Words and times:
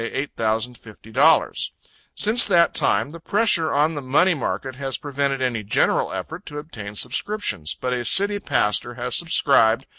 $8,050 0.01 1.71
Since 2.15 2.47
that 2.47 2.73
time, 2.73 3.11
the 3.11 3.19
pressure 3.19 3.71
on 3.71 3.93
the 3.93 4.01
money 4.01 4.33
market 4.33 4.73
has 4.77 4.97
prevented 4.97 5.43
any 5.43 5.61
general 5.61 6.11
effort 6.11 6.43
to 6.47 6.57
obtain 6.57 6.95
subscriptions, 6.95 7.75
but 7.79 7.93
a 7.93 8.03
city 8.03 8.39
pastor 8.39 8.95
has 8.95 9.15
subscribed.............................. 9.15 9.85